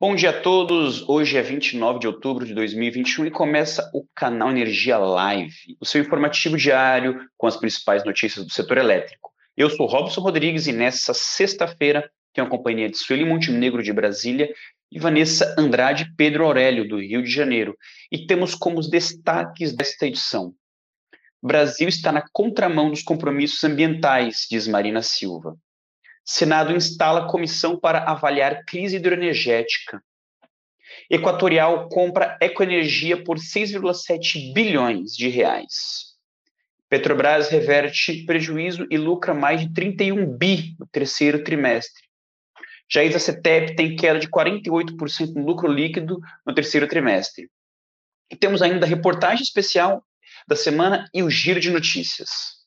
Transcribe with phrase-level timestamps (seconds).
[0.00, 1.02] Bom dia a todos.
[1.08, 6.00] Hoje é 29 de outubro de 2021 e começa o canal Energia Live, o seu
[6.00, 9.32] informativo diário com as principais notícias do setor elétrico.
[9.56, 14.48] Eu sou Robson Rodrigues e nessa sexta-feira tenho a companhia de Sueli Montenegro de Brasília
[14.88, 17.76] e Vanessa Andrade Pedro Aurélio do Rio de Janeiro.
[18.12, 20.54] E temos como os destaques desta edição.
[21.42, 25.56] Brasil está na contramão dos compromissos ambientais, diz Marina Silva.
[26.30, 30.02] Senado instala comissão para avaliar crise hidroenergética.
[31.08, 36.18] Equatorial compra Ecoenergia por 6,7 bilhões de reais.
[36.86, 42.02] Petrobras reverte prejuízo e lucra mais de 31 bi no terceiro trimestre.
[42.92, 47.48] Já a CETEP tem queda de 48% no lucro líquido no terceiro trimestre.
[48.30, 50.04] E temos ainda a reportagem especial
[50.46, 52.58] da semana e o giro de notícias.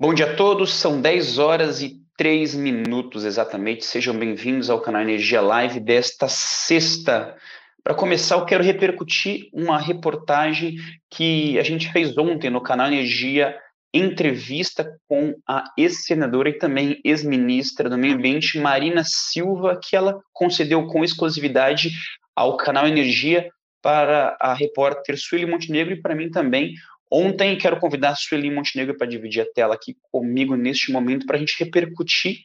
[0.00, 3.84] Bom dia a todos, são 10 horas e 3 minutos exatamente.
[3.84, 7.36] Sejam bem-vindos ao canal Energia Live desta sexta.
[7.82, 10.76] Para começar, eu quero repercutir uma reportagem
[11.10, 13.58] que a gente fez ontem no canal Energia,
[13.92, 20.86] entrevista com a ex-senadora e também ex-ministra do Meio Ambiente, Marina Silva, que ela concedeu
[20.86, 21.90] com exclusividade
[22.36, 23.50] ao canal Energia
[23.82, 26.74] para a repórter Sueli Montenegro e para mim também
[27.10, 31.36] Ontem quero convidar a Sueli Montenegro para dividir a tela aqui comigo neste momento para
[31.36, 32.40] a gente repercutir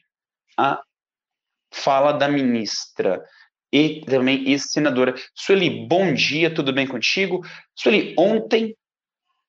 [0.56, 0.82] a
[1.72, 3.22] fala da ministra
[3.72, 5.14] e também ex-senadora.
[5.34, 7.40] Sueli, bom dia, tudo bem contigo?
[7.74, 8.74] Sueli, ontem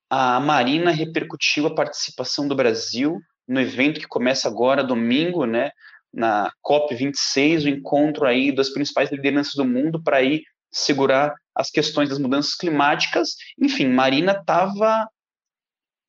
[0.09, 5.69] a Marina repercutiu a participação do Brasil no evento que começa agora, domingo, né,
[6.11, 12.09] na COP26, o encontro aí das principais lideranças do mundo para ir segurar as questões
[12.09, 13.35] das mudanças climáticas.
[13.57, 15.07] Enfim, Marina estava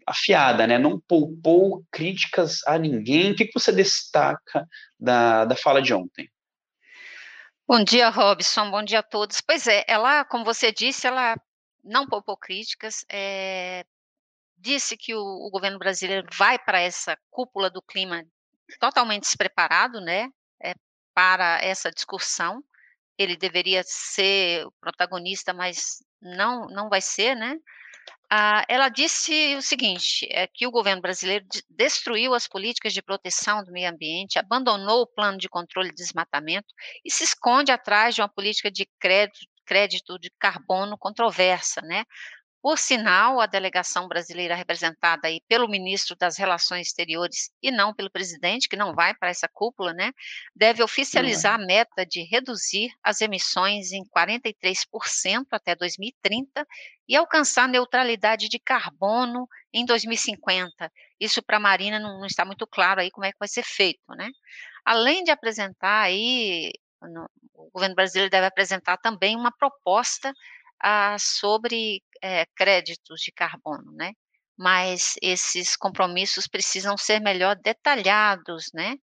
[0.06, 0.78] afiada, né?
[0.78, 3.32] não poupou críticas a ninguém.
[3.32, 4.66] O que, você destaca
[4.98, 6.31] da, da fala de ontem?
[7.66, 8.70] Bom dia, Robson.
[8.70, 9.41] Bom dia a todos.
[9.41, 11.36] Pois é, ela, como você disse, ela
[11.82, 13.04] não poupou críticas.
[13.08, 13.84] É,
[14.56, 18.25] disse que o, o governo brasileiro vai para essa cúpula do clima
[18.78, 20.28] totalmente despreparado, né?
[20.62, 20.75] É,
[21.12, 22.62] para essa discussão
[23.19, 27.56] ele deveria ser o protagonista, mas não, não vai ser, né?
[28.31, 33.62] Ah, ela disse o seguinte: é que o governo brasileiro destruiu as políticas de proteção
[33.62, 36.66] do meio ambiente, abandonou o plano de controle de desmatamento
[37.05, 42.05] e se esconde atrás de uma política de crédito, crédito de carbono controversa, né?
[42.62, 48.11] Por sinal, a delegação brasileira representada aí pelo ministro das Relações Exteriores e não pelo
[48.11, 50.11] presidente, que não vai para essa cúpula, né,
[50.55, 56.67] deve oficializar a meta de reduzir as emissões em 43% até 2030
[57.09, 60.91] e alcançar neutralidade de carbono em 2050.
[61.21, 63.62] Isso para a Marina não, não, está muito claro aí como é que vai ser
[63.62, 64.28] feito, né?
[64.84, 70.33] Além de apresentar aí, no, o governo brasileiro deve apresentar também uma proposta
[70.81, 74.12] ah, sobre é, créditos de carbono, né?
[74.59, 78.97] Mas esses compromissos precisam ser melhor detalhados, né?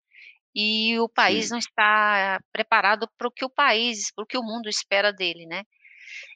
[0.56, 1.52] E o país Sim.
[1.52, 5.46] não está preparado para o que o país, para o que o mundo espera dele,
[5.46, 5.64] né?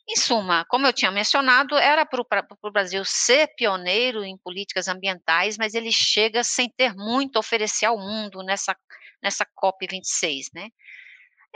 [0.07, 5.57] Em suma, como eu tinha mencionado, era para o Brasil ser pioneiro em políticas ambientais,
[5.57, 8.75] mas ele chega sem ter muito a oferecer ao mundo nessa,
[9.21, 10.69] nessa COP26, né?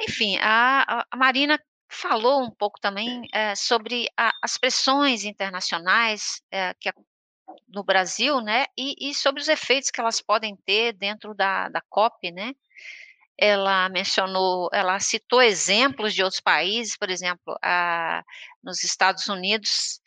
[0.02, 6.74] Enfim, a, a Marina falou um pouco também é, sobre a, as pressões internacionais é,
[6.80, 6.94] que a,
[7.68, 11.82] no Brasil, né, e, e, sobre os efeitos que elas podem ter dentro da, da
[11.90, 12.54] COP, né.
[13.36, 18.24] Ela mencionou, ela citou exemplos de outros países, por exemplo, a,
[18.62, 20.02] nos Estados Unidos.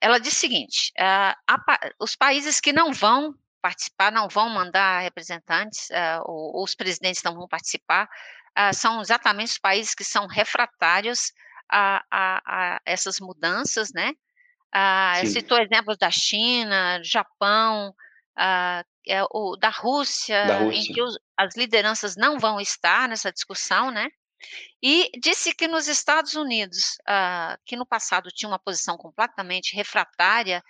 [0.00, 1.36] Ela disse o seguinte: a,
[2.00, 5.88] os países que não vão participar, não vão mandar representantes,
[6.24, 8.08] ou, ou os presidentes não vão participar,
[8.54, 11.32] ah, são exatamente os países que são refratários
[11.70, 14.12] a, a, a essas mudanças, né?
[14.72, 17.94] Ah, citou exemplos da China, Japão,
[19.06, 23.32] é, o, da, Rússia, da Rússia, em que os, as lideranças não vão estar nessa
[23.32, 24.08] discussão, né?
[24.82, 30.62] E disse que nos Estados Unidos, ah, que no passado tinha uma posição completamente refratária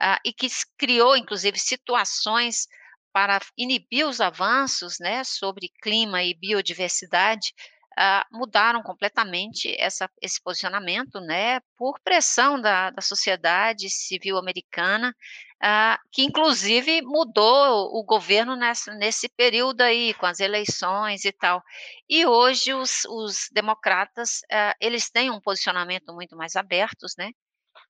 [0.00, 2.66] ah, e que criou, inclusive, situações
[3.12, 7.54] para inibir os avanços né, sobre clima e biodiversidade,
[7.98, 15.14] uh, mudaram completamente essa, esse posicionamento, né, por pressão da, da sociedade civil americana,
[15.62, 21.62] ah, que inclusive mudou o governo nessa, nesse período aí, com as eleições e tal.
[22.08, 27.30] E hoje os, os democratas, ah, eles têm um posicionamento muito mais abertos, né?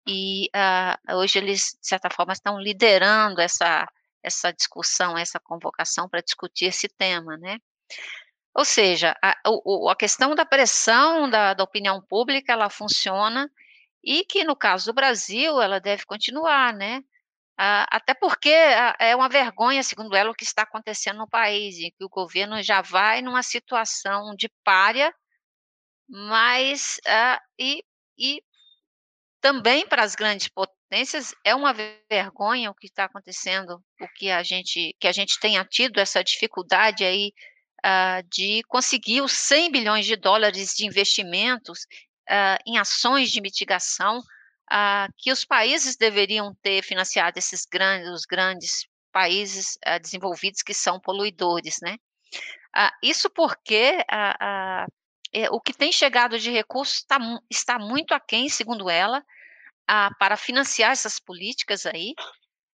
[0.07, 3.87] E ah, hoje eles, de certa forma, estão liderando essa,
[4.23, 7.59] essa discussão, essa convocação para discutir esse tema, né?
[8.55, 9.37] Ou seja, a,
[9.91, 13.51] a questão da pressão da, da opinião pública, ela funciona,
[14.03, 17.03] e que no caso do Brasil, ela deve continuar, né?
[17.59, 21.79] Ah, até porque ah, é uma vergonha, segundo ela, o que está acontecendo no país,
[21.79, 25.13] em que o governo já vai numa situação de párea,
[26.09, 27.85] mas ah, e,
[28.19, 28.43] e
[29.47, 31.73] também para as grandes potências é uma
[32.11, 36.25] vergonha o que está acontecendo, o que a gente que a gente tenha tido essa
[36.25, 37.33] dificuldade aí
[38.29, 41.87] de conseguir os 100 bilhões de dólares de investimentos
[42.67, 44.21] em ações de mitigação
[44.69, 50.99] ah, que os países deveriam ter financiado esses grandes, os grandes países desenvolvidos que são
[50.99, 51.99] poluidores, né?
[53.01, 54.03] Isso porque
[55.33, 59.23] é, o que tem chegado de recursos está, está muito aquém, segundo ela,
[60.19, 62.15] para financiar essas políticas aí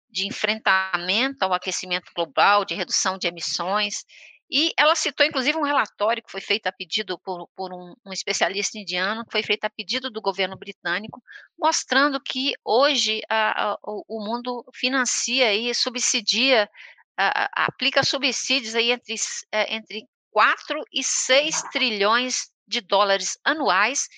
[0.09, 4.05] de enfrentamento ao aquecimento global, de redução de emissões,
[4.51, 8.13] e ela citou, inclusive, um relatório que foi feito a pedido por, por um, um,
[8.13, 11.21] especialista indiano, que foi feito a pedido do governo britânico,
[11.59, 16.71] mostrando que hoje a, a, o mundo financia e subsidia,
[17.17, 19.17] a, aplica subsídios aí entre,
[19.51, 24.09] é, entre 4 e 6 trilhões de dólares anuais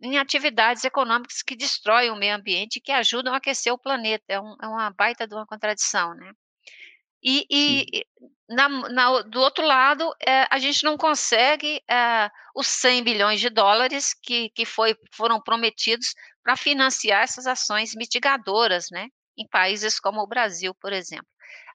[0.00, 4.24] em atividades econômicas que destroem o meio ambiente e que ajudam a aquecer o planeta.
[4.28, 6.32] É, um, é uma baita de uma contradição, né?
[7.22, 8.06] E, e
[8.48, 13.50] na, na, do outro lado, é, a gente não consegue é, os 100 bilhões de
[13.50, 20.20] dólares que, que foi, foram prometidos para financiar essas ações mitigadoras, né, em países como
[20.20, 21.26] o Brasil, por exemplo.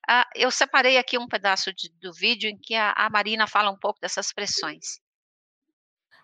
[0.08, 3.70] Ah, eu separei aqui um pedaço de, do vídeo em que a, a Marina fala
[3.70, 5.00] um pouco dessas pressões.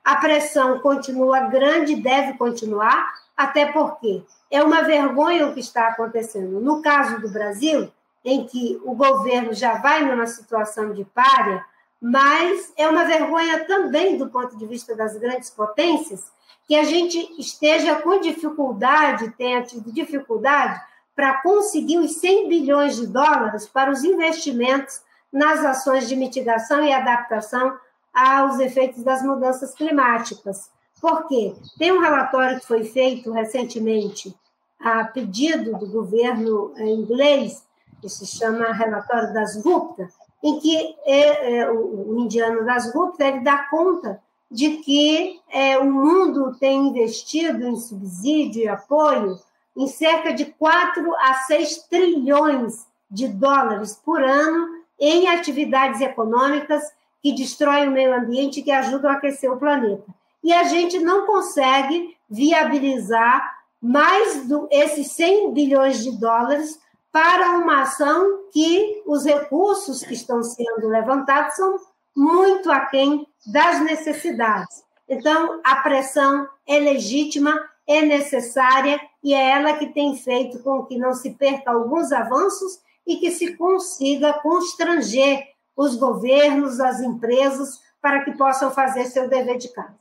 [0.08, 6.62] A pressão continua grande, deve continuar, até porque é uma vergonha o que está acontecendo.
[6.62, 7.92] No caso do Brasil,
[8.24, 11.62] em que o governo já vai numa situação de párea,
[12.02, 16.32] mas é uma vergonha também do ponto de vista das grandes potências
[16.66, 20.80] que a gente esteja com dificuldade, tenha tido dificuldade
[21.14, 25.02] para conseguir os 100 bilhões de dólares para os investimentos
[25.34, 27.78] nas ações de mitigação e adaptação
[28.18, 30.72] aos efeitos das mudanças climáticas.
[31.00, 31.54] Por quê?
[31.78, 34.36] Tem um relatório que foi feito recentemente
[34.80, 37.64] a pedido do governo eh, inglês
[38.02, 40.10] que se chama Relatório das Gupta,
[40.44, 44.20] em que é, é, o, indiano das Gupta ele dá conta
[44.50, 49.38] de que é, o mundo tem investido em subsídio e apoio
[49.76, 54.68] em cerca de 4 a 6 trilhões de dólares por ano
[55.00, 56.84] em atividades econômicas
[57.22, 60.06] que destroem o meio ambiente e que ajudam a aquecer o planeta.
[60.44, 66.80] E a gente não consegue viabilizar mais do, esses 100 bilhões de dólares
[67.12, 71.80] para uma ação que os recursos que estão sendo levantados são
[72.16, 74.84] muito aquém das necessidades.
[75.08, 80.98] Então, a pressão é legítima, é necessária e é ela que tem feito com que
[80.98, 85.48] não se perca alguns avanços e que se consiga constranger
[85.78, 89.96] os governos, as empresas, para que possam fazer seu dever de casa.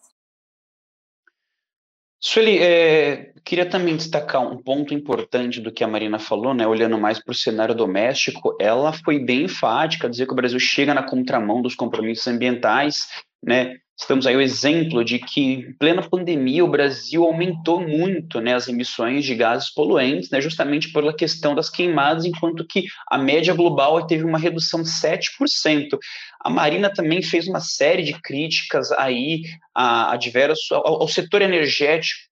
[2.18, 6.98] Sueli, é, queria também destacar um ponto importante do que a Marina falou, né, olhando
[6.98, 11.02] mais para o cenário doméstico, ela foi bem enfática, dizer que o Brasil chega na
[11.02, 13.06] contramão dos compromissos ambientais,
[13.44, 18.54] né, estamos aí o exemplo de que, em plena pandemia, o Brasil aumentou muito né,
[18.54, 23.54] as emissões de gases poluentes, né, justamente pela questão das queimadas, enquanto que a média
[23.54, 25.98] global teve uma redução de 7%.
[26.40, 29.42] A Marina também fez uma série de críticas aí
[29.74, 32.25] a, a diversos, ao, ao setor energético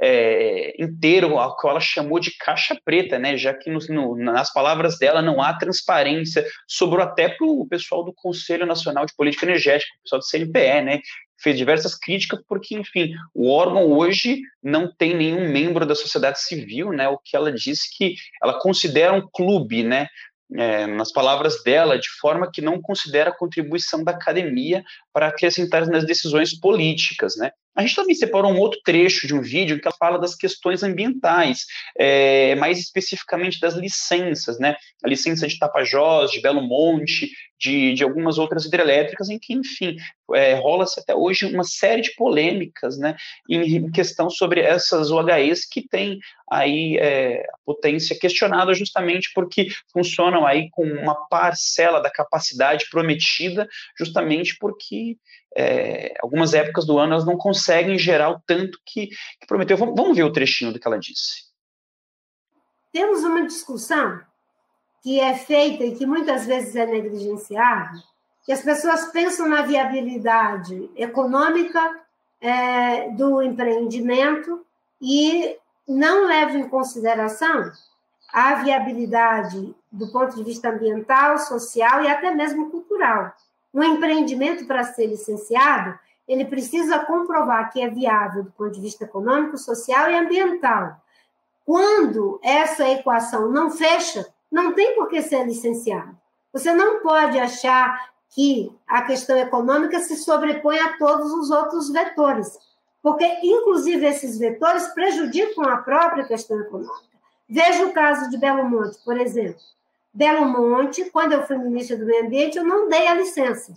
[0.00, 3.36] é, inteiro, a qual ela chamou de caixa preta, né?
[3.36, 8.04] Já que no, no, nas palavras dela não há transparência, sobrou até para o pessoal
[8.04, 11.00] do Conselho Nacional de Política Energética, o pessoal do CNPE, né?
[11.42, 16.92] Fez diversas críticas, porque, enfim, o órgão hoje não tem nenhum membro da sociedade civil,
[16.92, 17.08] né?
[17.08, 20.06] O que ela disse que ela considera um clube, né?
[20.52, 25.86] É, nas palavras dela, de forma que não considera a contribuição da academia para acrescentar
[25.86, 27.52] nas decisões políticas, né?
[27.74, 30.82] A gente também separou um outro trecho de um vídeo que ela fala das questões
[30.82, 31.66] ambientais,
[31.98, 34.76] é, mais especificamente das licenças, né?
[35.04, 39.96] A licença de Tapajós, de Belo Monte, de, de algumas outras hidrelétricas, em que, enfim,
[40.34, 43.14] é, rola-se até hoje uma série de polêmicas, né?
[43.48, 46.18] Em questão sobre essas UHEs que têm
[46.50, 53.68] aí é, a potência questionada justamente porque funcionam aí com uma parcela da capacidade prometida,
[53.96, 55.16] justamente porque
[55.56, 59.76] é, algumas épocas do ano elas não conseguem gerar o tanto que, que prometeu.
[59.76, 61.50] Vamos, vamos ver o trechinho do que ela disse.
[62.92, 64.20] Temos uma discussão
[65.02, 68.02] que é feita e que muitas vezes é negligenciada,
[68.44, 72.00] que as pessoas pensam na viabilidade econômica
[72.40, 74.64] é, do empreendimento
[75.00, 77.70] e não levam em consideração
[78.32, 83.32] a viabilidade do ponto de vista ambiental, social e até mesmo cultural.
[83.72, 89.04] Um empreendimento, para ser licenciado, ele precisa comprovar que é viável do ponto de vista
[89.04, 90.96] econômico, social e ambiental.
[91.64, 96.16] Quando essa equação não fecha, não tem por que ser licenciado.
[96.52, 102.58] Você não pode achar que a questão econômica se sobrepõe a todos os outros vetores,
[103.02, 107.10] porque, inclusive, esses vetores prejudicam a própria questão econômica.
[107.48, 109.60] Veja o caso de Belo Monte, por exemplo.
[110.12, 113.72] Belo Monte, quando eu fui ministra do Meio Ambiente, eu não dei a licença.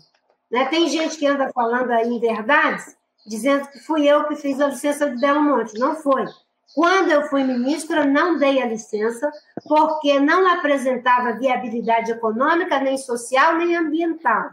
[0.52, 0.66] Né?
[0.66, 4.68] Tem gente que anda falando aí em verdades, dizendo que fui eu que fiz a
[4.68, 5.80] licença de Belo Monte.
[5.80, 6.25] Não foi.
[6.74, 9.32] Quando eu fui ministra, não dei a licença,
[9.68, 14.52] porque não apresentava viabilidade econômica, nem social, nem ambiental.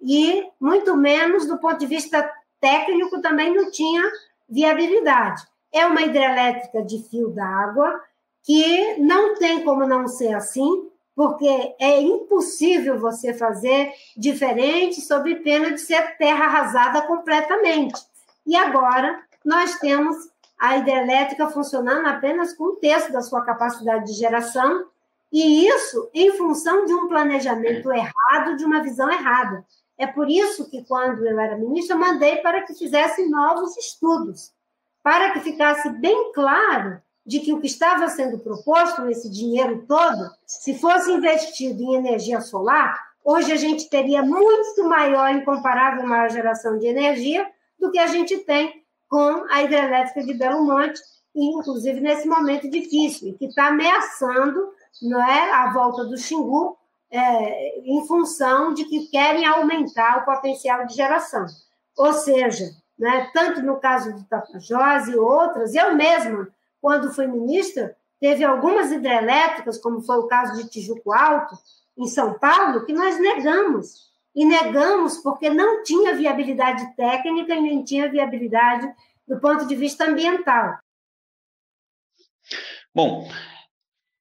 [0.00, 2.28] E, muito menos, do ponto de vista
[2.60, 4.02] técnico, também não tinha
[4.48, 5.46] viabilidade.
[5.72, 8.00] É uma hidrelétrica de fio d'água,
[8.42, 15.72] que não tem como não ser assim, porque é impossível você fazer diferente sob pena
[15.72, 18.00] de ser terra arrasada completamente.
[18.46, 20.16] E agora nós temos
[20.58, 24.86] a hidrelétrica funcionando apenas com um terço da sua capacidade de geração,
[25.32, 29.64] e isso em função de um planejamento errado, de uma visão errada.
[29.98, 34.52] É por isso que, quando eu era ministra, mandei para que fizessem novos estudos,
[35.02, 40.30] para que ficasse bem claro de que o que estava sendo proposto, esse dinheiro todo,
[40.46, 46.78] se fosse investido em energia solar, hoje a gente teria muito maior, incomparável maior geração
[46.78, 47.48] de energia
[47.78, 51.00] do que a gente tem com a hidrelétrica de Belo Monte,
[51.34, 56.76] inclusive nesse momento difícil, e que está ameaçando não é, a volta do Xingu
[57.10, 61.46] é, em função de que querem aumentar o potencial de geração.
[61.96, 66.48] Ou seja, né, tanto no caso do Tapajós e outras, eu mesma
[66.82, 71.56] quando foi ministra, teve algumas hidrelétricas, como foi o caso de Tijuco Alto,
[71.96, 74.10] em São Paulo, que nós negamos.
[74.34, 78.92] E negamos porque não tinha viabilidade técnica e nem tinha viabilidade
[79.28, 80.78] do ponto de vista ambiental.
[82.94, 83.28] Bom,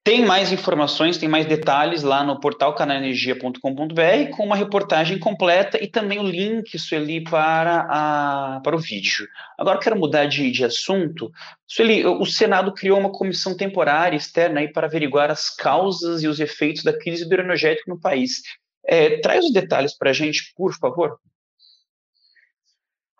[0.03, 5.88] tem mais informações, tem mais detalhes lá no portal canalenergia.com.br com uma reportagem completa e
[5.88, 9.27] também o link, Sueli, para, a, para o vídeo.
[9.60, 11.31] Agora quero mudar de, de assunto.
[11.67, 16.39] Sueli, o Senado criou uma comissão temporária externa aí para averiguar as causas e os
[16.39, 18.41] efeitos da crise hidroenergética no país.
[18.84, 21.20] É, traz os detalhes para a gente, por favor.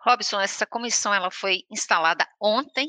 [0.04, 2.88] Robson, essa comissão ela foi instalada ontem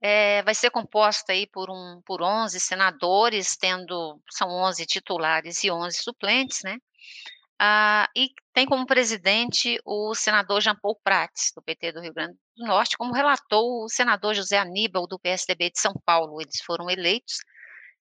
[0.00, 5.70] é, vai ser composta aí por, um, por 11 senadores, tendo, são 11 titulares e
[5.70, 6.78] 11 suplentes, né?
[7.62, 12.38] Ah, e tem como presidente o senador Jean Paul Prats, do PT do Rio Grande
[12.56, 16.40] do Norte, como relatou o senador José Aníbal, do PSDB de São Paulo.
[16.40, 17.36] Eles foram eleitos.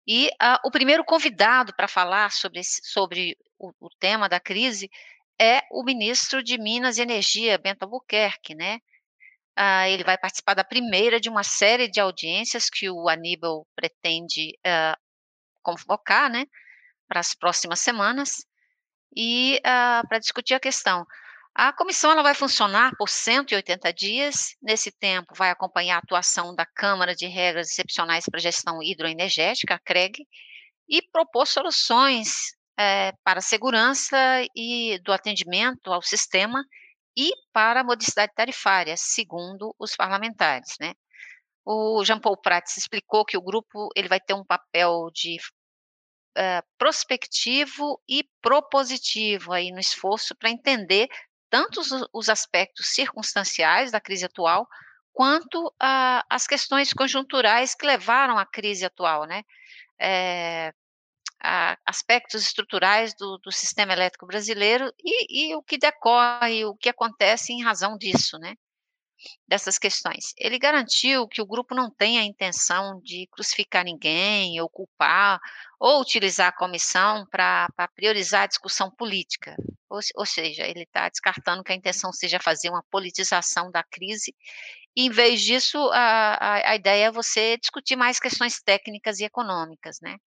[0.08, 4.90] E ah, o primeiro convidado para falar sobre, sobre o, o, tema da crise
[5.40, 8.80] é o ministro de Minas e Energia, Bento Albuquerque, né?
[9.62, 14.58] Uh, ele vai participar da primeira de uma série de audiências que o Aníbal pretende
[14.66, 14.98] uh,
[15.62, 16.48] convocar, né,
[17.08, 18.44] para as próximas semanas,
[19.16, 21.06] e uh, para discutir a questão.
[21.54, 24.56] A comissão ela vai funcionar por 180 dias.
[24.60, 29.80] Nesse tempo, vai acompanhar a atuação da Câmara de Regras Excepcionais para Gestão Hidroenergética, a
[29.80, 30.26] CREG,
[30.90, 34.18] e propor soluções é, para a segurança
[34.56, 36.66] e do atendimento ao sistema
[37.18, 40.94] e para a modicidade tarifária, segundo os parlamentares, né?
[41.66, 45.38] O Jean Paul Prats explicou que o grupo ele vai ter um papel de
[46.38, 51.08] uh, prospectivo e propositivo aí no esforço para entender
[51.50, 54.66] tanto os, os, aspectos circunstanciais da crise atual
[55.14, 59.44] quanto uh, as questões conjunturais que levaram à crise atual, né?
[60.00, 60.74] É,
[61.44, 66.90] a, aspectos estruturais do, do, sistema elétrico brasileiro e, e, o que decorre, o que
[66.90, 68.56] acontece em razão disso, né?
[69.48, 70.34] dessas questões.
[70.36, 75.40] Ele garantiu que o grupo não tem a intenção de crucificar ninguém, ou culpar,
[75.80, 79.56] ou utilizar a comissão para priorizar a discussão política.
[79.88, 84.34] Ou, ou seja, ele está descartando que a intenção seja fazer uma politização da crise,
[84.96, 90.00] em vez disso, a, a, a ideia é você discutir mais questões técnicas e econômicas,
[90.02, 90.18] né?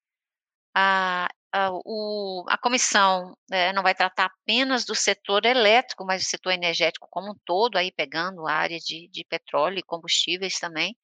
[0.75, 6.27] A, a, o, a comissão é, não vai tratar apenas do setor elétrico, mas do
[6.27, 10.97] setor energético como um todo, aí pegando a área de, de petróleo e combustíveis também.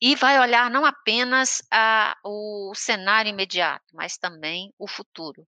[0.00, 5.46] E vai olhar não apenas a, o cenário imediato, mas também o futuro.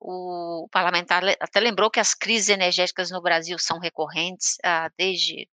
[0.00, 5.48] O parlamentar até lembrou que as crises energéticas no Brasil são recorrentes ah, desde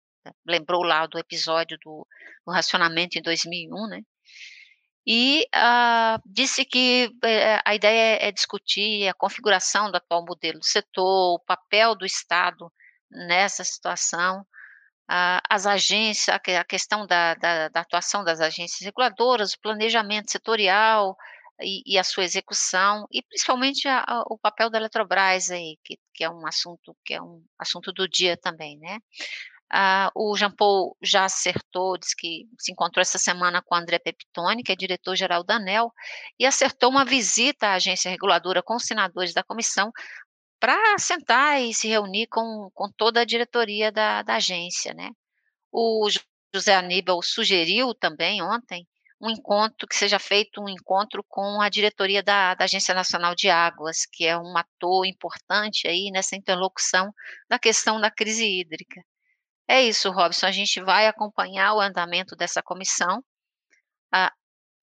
[0.47, 2.07] lembrou lá do episódio do,
[2.47, 4.03] do racionamento em 2001, né?
[5.07, 10.65] E uh, disse que eh, a ideia é discutir a configuração do atual modelo do
[10.65, 12.73] setor, o papel do Estado
[13.11, 14.43] nessa situação,
[15.11, 21.17] uh, as agências, a questão da, da, da, atuação das agências reguladoras, o planejamento setorial
[21.61, 25.99] e, e a sua execução, e principalmente a, a, o papel da Eletrobras aí, que,
[26.15, 28.99] que é um assunto que é um assunto do dia também, né?
[29.73, 33.99] Uh, o Jean Paul já acertou, disse que se encontrou essa semana com o André
[33.99, 35.91] Peptoni, que é diretor-geral da ANEL,
[36.39, 39.91] e acertou uma visita à agência reguladora com os senadores da comissão
[40.61, 44.93] para sentar e se reunir com, com toda a diretoria da, da agência.
[44.93, 45.11] Né?
[45.73, 46.07] O
[46.55, 48.87] José Aníbal sugeriu também ontem
[49.23, 53.49] um encontro, que seja feito um encontro com a diretoria da, da, Agência Nacional de
[53.49, 57.13] Águas, que é um ator importante aí nessa interlocução
[57.49, 59.01] da questão da crise hídrica.
[59.73, 60.45] É isso, Robson.
[60.45, 63.25] A gente vai acompanhar o andamento dessa comissão.
[64.13, 64.31] Ah,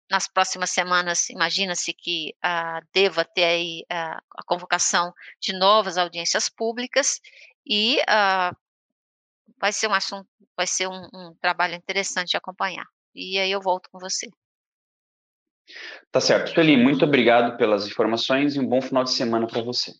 [0.09, 6.47] nas próximas semanas, imagina-se que ah, deva ter aí ah, a convocação de novas audiências
[6.47, 7.19] públicas
[7.65, 8.55] e ah,
[9.59, 10.25] vai ser um assunto,
[10.55, 12.85] vai ser um, um trabalho interessante de acompanhar.
[13.13, 14.29] E aí eu volto com você.
[16.09, 16.53] Tá certo.
[16.53, 19.91] Sueli, muito obrigado pelas informações e um bom final de semana para você.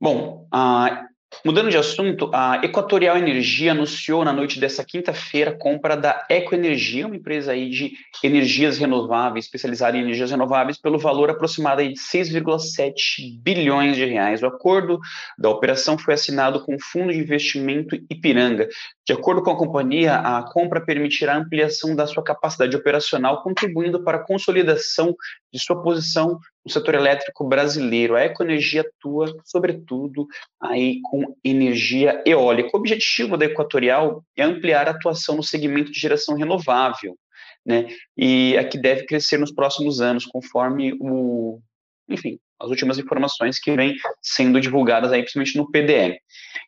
[0.00, 5.96] Bom, uh, Mudando de assunto, a Equatorial Energia anunciou na noite dessa quinta-feira a compra
[5.96, 7.92] da Ecoenergia, uma empresa aí de
[8.22, 14.42] energias renováveis, especializada em energias renováveis, pelo valor aproximado de 6,7 bilhões de reais.
[14.42, 14.98] O acordo
[15.38, 18.68] da operação foi assinado com o Fundo de Investimento Ipiranga.
[19.06, 24.02] De acordo com a companhia, a compra permitirá a ampliação da sua capacidade operacional, contribuindo
[24.02, 25.14] para a consolidação
[25.52, 28.16] de sua posição no setor elétrico brasileiro.
[28.16, 30.26] A Ecoenergia atua, sobretudo,
[30.60, 32.70] aí com energia eólica.
[32.74, 37.16] O objetivo da Equatorial é ampliar a atuação no segmento de geração renovável,
[37.64, 37.86] né?
[38.16, 41.60] E a que deve crescer nos próximos anos, conforme o,
[42.08, 46.18] enfim, as últimas informações que vêm sendo divulgadas aí, principalmente no PDE,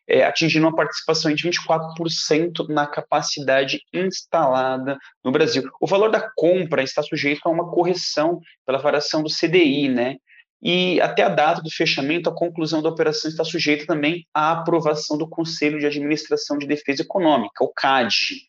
[0.07, 5.69] é, atingindo uma participação de 24% na capacidade instalada no Brasil.
[5.79, 10.17] O valor da compra está sujeito a uma correção pela variação do CDI, né?
[10.61, 15.17] E até a data do fechamento, a conclusão da operação está sujeita também à aprovação
[15.17, 18.48] do Conselho de Administração de Defesa Econômica, o CAD.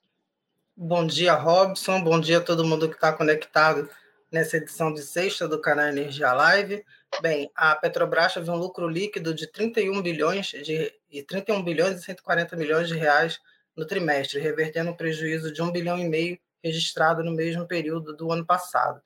[0.77, 2.03] Bom dia, Robson.
[2.05, 3.91] Bom dia a todo mundo que está conectado
[4.31, 6.85] nessa edição de sexta do canal Energia Live.
[7.21, 12.05] Bem, a Petrobras teve um lucro líquido de 31 bilhões de e 31 bilhões e
[12.05, 13.41] 140 milhões de reais
[13.77, 18.31] no trimestre, revertendo um prejuízo de 1 bilhão e meio registrado no mesmo período do
[18.31, 19.03] ano passado.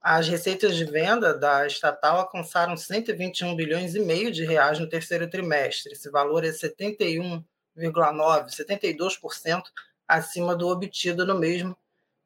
[0.00, 5.28] As receitas de venda da estatal alcançaram 121 bilhões e meio de reais no terceiro
[5.28, 5.92] trimestre.
[5.92, 7.44] Esse valor é 71
[7.76, 9.62] 72%
[10.06, 11.76] acima do obtido no mesmo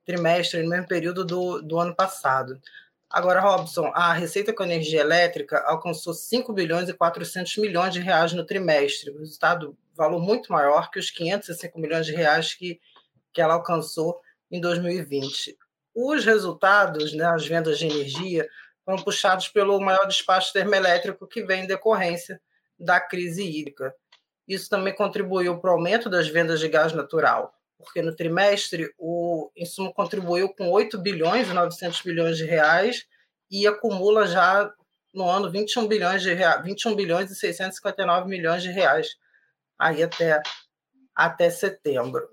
[0.05, 2.61] trimestre, no mesmo período do, do ano passado.
[3.09, 8.33] Agora, Robson, a receita com energia elétrica alcançou 5 bilhões e 400 milhões de reais
[8.33, 12.81] no trimestre, um resultado, valor muito maior que os 505 milhões de reais que,
[13.33, 15.57] que ela alcançou em 2020.
[15.95, 18.47] Os resultados, né, as vendas de energia,
[18.85, 22.41] foram puxados pelo maior despacho termoelétrico que vem em decorrência
[22.79, 23.95] da crise hídrica.
[24.47, 29.51] Isso também contribuiu para o aumento das vendas de gás natural, porque no trimestre o
[29.57, 33.07] insumo contribuiu com 8 bilhões e 900 milhões de reais
[33.51, 34.73] e acumula já
[35.13, 39.17] no ano 21 bilhões de reais, 21 bilhões e 659 milhões de reais
[39.79, 40.43] aí até,
[41.15, 42.29] até setembro.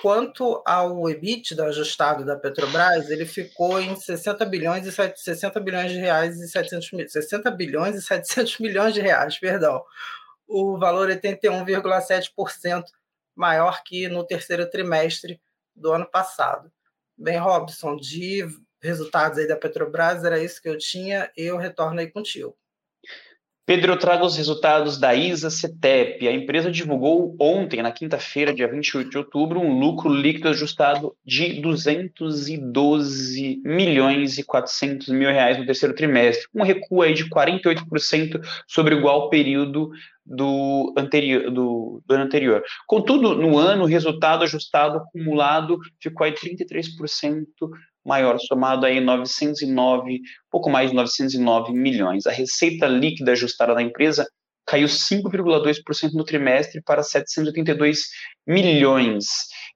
[0.00, 5.98] Quanto ao EBITDA ajustado da Petrobras, ele ficou em 60 bilhões e 60 bilhões de
[5.98, 9.80] reais e 700 60 bilhões e 700 milhões de reais, perdão.
[10.54, 12.84] O valor é 81,7%
[13.34, 15.40] maior que no terceiro trimestre
[15.74, 16.70] do ano passado.
[17.16, 18.46] Bem, Robson, de
[18.78, 22.54] resultados aí da Petrobras, era isso que eu tinha, eu retorno aí contigo.
[23.74, 26.28] Pedro, eu trago os resultados da ISA CETEP.
[26.28, 31.58] A empresa divulgou ontem, na quinta-feira, dia 28 de outubro, um lucro líquido ajustado de
[31.58, 38.94] 212 milhões e 400 mil reais no terceiro trimestre, um recuo aí de 48% sobre
[38.94, 39.90] o igual período
[40.22, 42.62] do, anterior, do, do ano anterior.
[42.86, 47.46] Contudo, no ano, o resultado ajustado acumulado ficou aí 33%
[48.04, 52.26] maior, somado aí 909, pouco mais de 909 milhões.
[52.26, 54.26] A receita líquida ajustada da empresa
[54.66, 58.00] caiu 5,2% no trimestre para 782
[58.46, 59.26] milhões.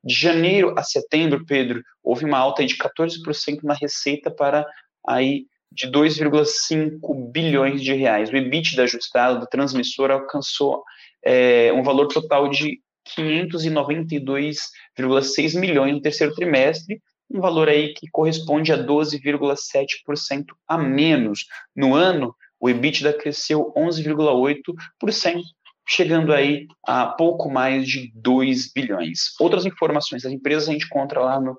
[0.03, 4.67] De janeiro a setembro, Pedro, houve uma alta de 14% na receita para
[5.07, 8.31] aí de 2,5 bilhões de reais.
[8.31, 10.83] O EBITDA ajustado da transmissora alcançou
[11.25, 12.81] é, um valor total de
[13.17, 21.47] 592,6 milhões no terceiro trimestre, um valor aí que corresponde a 12,7% a menos.
[21.75, 25.43] No ano, o EBITDA cresceu 11,8%,
[25.87, 29.35] chegando aí a pouco mais de 2 bilhões.
[29.41, 31.59] Outras informações das empresas a gente encontra lá no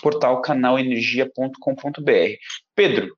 [0.00, 2.36] portal canalenergia.com.br.
[2.74, 3.16] Pedro,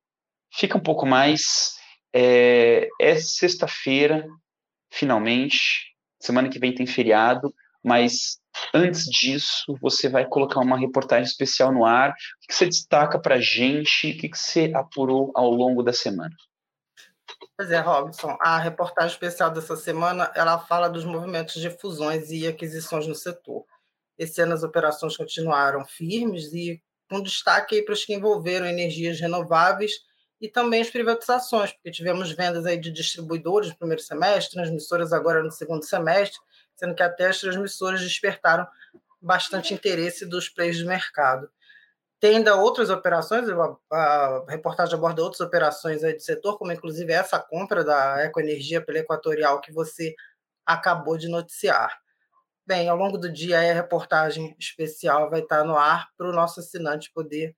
[0.52, 1.76] fica um pouco mais.
[2.16, 4.26] É, é sexta-feira,
[4.90, 5.92] finalmente.
[6.20, 7.52] Semana que vem tem feriado,
[7.84, 8.40] mas
[8.72, 12.10] Antes disso, você vai colocar uma reportagem especial no ar.
[12.10, 14.10] O que você destaca para a gente?
[14.10, 16.34] O que você apurou ao longo da semana?
[17.56, 18.36] Pois é, Robson.
[18.40, 23.64] A reportagem especial dessa semana ela fala dos movimentos de fusões e aquisições no setor.
[24.18, 29.92] Esse ano as operações continuaram firmes e com destaque para os que envolveram energias renováveis
[30.40, 35.42] e também as privatizações, porque tivemos vendas aí de distribuidores no primeiro semestre, transmissoras agora
[35.42, 36.38] no segundo semestre,
[36.76, 38.66] sendo que até as transmissoras despertaram
[39.20, 41.50] bastante interesse dos players de mercado.
[42.20, 43.46] Tem ainda outras operações,
[43.92, 48.98] a, reportagem aborda outras operações aí do setor, como inclusive essa compra da Ecoenergia pela
[48.98, 50.14] Equatorial que você
[50.64, 51.98] acabou de noticiar.
[52.66, 56.60] Bem, ao longo do dia a reportagem especial vai estar no ar para o nosso
[56.60, 57.54] assinante poder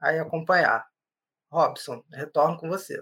[0.00, 0.84] aí acompanhar.
[1.50, 3.00] Robson, retorno com você.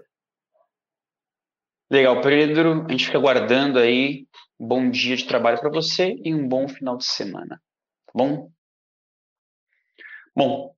[1.91, 2.85] Legal, Pedro.
[2.85, 4.25] A gente fica aguardando aí.
[4.57, 7.61] Bom dia de trabalho para você e um bom final de semana.
[8.05, 8.49] Tá bom?
[10.33, 10.73] Bom,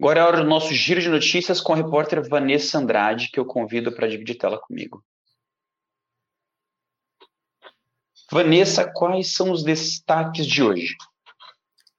[0.00, 3.38] agora é a hora do nosso giro de notícias com a repórter Vanessa Andrade, que
[3.38, 5.04] eu convido para dividir tela comigo.
[8.32, 10.96] Vanessa, quais são os destaques de hoje?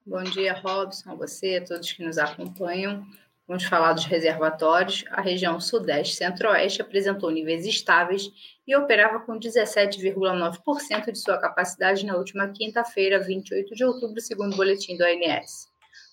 [0.03, 3.05] Bom dia, Robson, a você, a todos que nos acompanham.
[3.47, 5.05] Vamos falar dos reservatórios.
[5.09, 8.29] A região Sudeste Centro-Oeste apresentou níveis estáveis
[8.67, 14.57] e operava com 17,9% de sua capacidade na última quinta-feira, 28 de outubro, segundo o
[14.57, 15.69] boletim do ONS.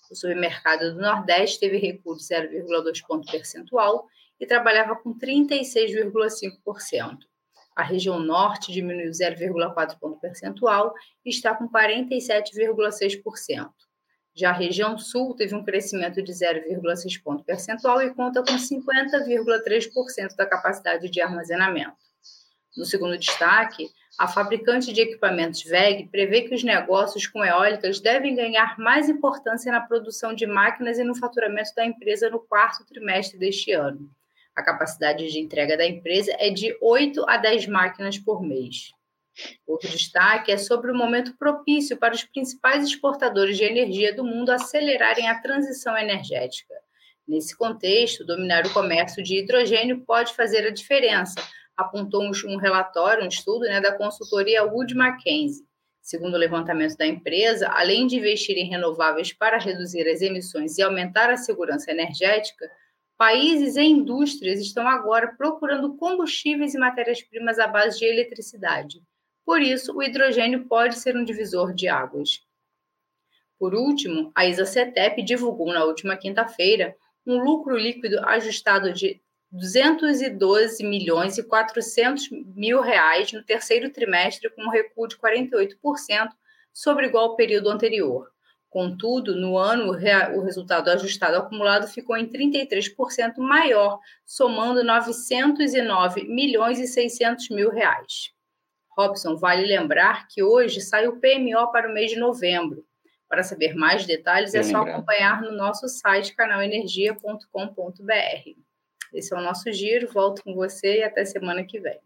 [0.09, 4.07] O supermercado do Nordeste teve recuo de 0,2 ponto percentual
[4.39, 7.17] e trabalhava com 36,5%.
[7.75, 10.93] A região Norte diminuiu 0,4 ponto percentual
[11.25, 13.69] e está com 47,6%.
[14.35, 20.35] Já a região sul teve um crescimento de 0,6 ponto percentual e conta com 50,3%
[20.35, 21.95] da capacidade de armazenamento.
[22.75, 28.35] No segundo destaque, a fabricante de equipamentos VEG prevê que os negócios com eólicas devem
[28.35, 33.37] ganhar mais importância na produção de máquinas e no faturamento da empresa no quarto trimestre
[33.37, 34.09] deste ano.
[34.53, 38.94] A capacidade de entrega da empresa é de 8 a 10 máquinas por mês.
[39.67, 44.49] Outro destaque é sobre o momento propício para os principais exportadores de energia do mundo
[44.49, 46.73] acelerarem a transição energética.
[47.27, 51.35] Nesse contexto, dominar o comércio de hidrogênio pode fazer a diferença,
[51.75, 55.65] apontou um relatório, um estudo né, da consultoria Wood Mackenzie.
[56.01, 60.83] Segundo o levantamento da empresa, além de investir em renováveis para reduzir as emissões e
[60.83, 62.69] aumentar a segurança energética,
[63.17, 69.01] países e indústrias estão agora procurando combustíveis e matérias-primas à base de eletricidade.
[69.45, 72.41] Por isso, o hidrogênio pode ser um divisor de águas.
[73.59, 81.37] Por último, a ISA-CETEP divulgou na última quinta-feira um lucro líquido ajustado de 212 milhões
[81.37, 85.77] e 400 mil reais no terceiro trimestre, com um recuo de 48%
[86.73, 88.29] sobre igual período anterior.
[88.69, 96.87] Contudo, no ano, o resultado ajustado acumulado ficou em 33% maior, somando 909 milhões e
[96.87, 98.34] 600 mil reais.
[98.97, 102.85] Robson, vale lembrar que hoje sai o PMO para o mês de novembro.
[103.27, 108.49] Para saber mais detalhes, é só acompanhar no nosso site canalenergia.com.br.
[109.13, 110.11] Esse é o nosso giro.
[110.11, 111.99] Volto com você e até semana que vem.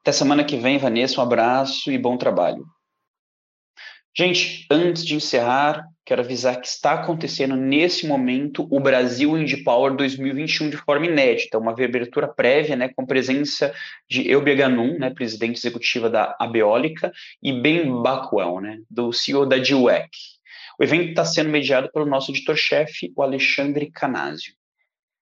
[0.00, 1.20] Até semana que vem, Vanessa.
[1.20, 2.66] Um abraço e bom trabalho.
[4.16, 9.94] Gente, antes de encerrar, quero avisar que está acontecendo nesse momento o Brasil Indie Power
[9.94, 13.74] 2021 de forma inédita, uma abertura prévia, né, com presença
[14.08, 19.58] de Elbia Ganum, né, presidente executiva da Abeólica, e Ben Bacuel, né, do CEO da
[19.58, 20.08] DUEC.
[20.80, 24.54] O evento está sendo mediado pelo nosso editor-chefe, o Alexandre Canásio.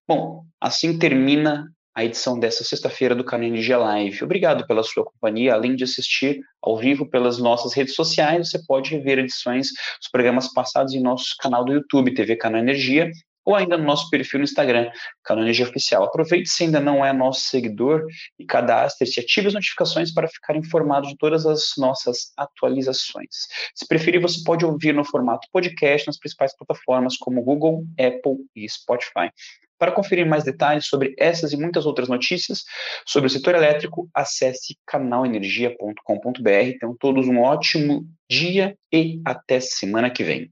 [0.06, 4.22] Bom, assim termina a edição dessa sexta-feira do Canal Energia Live.
[4.22, 5.54] Obrigado pela sua companhia.
[5.54, 10.52] Além de assistir ao vivo pelas nossas redes sociais, você pode rever edições dos programas
[10.52, 13.10] passados em nosso canal do YouTube, TV Canal Energia,
[13.46, 14.90] ou ainda no nosso perfil no Instagram,
[15.24, 16.04] Canal Energia Oficial.
[16.04, 18.04] Aproveite se ainda não é nosso seguidor
[18.38, 23.46] e cadastre-se, ative as notificações para ficar informado de todas as nossas atualizações.
[23.74, 28.68] Se preferir, você pode ouvir no formato podcast nas principais plataformas como Google, Apple e
[28.68, 29.30] Spotify.
[29.78, 32.64] Para conferir mais detalhes sobre essas e muitas outras notícias
[33.04, 36.78] sobre o setor elétrico, acesse canalenergia.com.br.
[36.80, 40.50] Tenham todos um ótimo dia e até semana que vem.